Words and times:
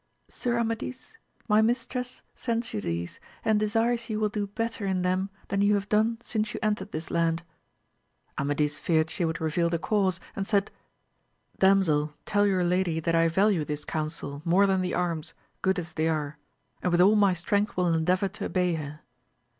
Sir 0.31 0.57
Amadis, 0.57 1.19
my 1.47 1.61
mis 1.61 1.85
tress 1.85 2.23
sends 2.35 2.73
you 2.73 2.81
these, 2.81 3.19
and 3.45 3.59
desires 3.59 4.09
you 4.09 4.19
will 4.19 4.29
do 4.29 4.47
better 4.47 4.83
in 4.83 5.03
them 5.03 5.29
than 5.49 5.61
you 5.61 5.75
have 5.75 5.89
done 5.89 6.17
since 6.23 6.55
you 6.55 6.59
entered 6.63 6.91
this 6.91 7.11
land. 7.11 7.43
Amadis 8.35 8.79
feared 8.79 9.11
she 9.11 9.23
would 9.25 9.39
reveal 9.39 9.69
the 9.69 9.77
cause, 9.77 10.19
and 10.35 10.47
said. 10.47 10.71
Damsel, 11.59 12.15
tell 12.25 12.47
your 12.47 12.63
lady 12.63 12.99
that 12.99 13.13
I 13.13 13.27
value 13.27 13.63
this 13.63 13.85
counsel 13.85 14.41
more 14.43 14.65
than 14.65 14.81
the 14.81 14.95
arms, 14.95 15.35
good 15.61 15.77
as 15.77 15.93
they 15.93 16.07
are, 16.07 16.39
and 16.81 16.91
with 16.91 16.99
all 16.99 17.15
my 17.15 17.35
strength 17.35 17.77
will 17.77 17.93
endeavour 17.93 18.27
to 18.29 18.45
obey 18.45 18.73
her. 18.73 19.01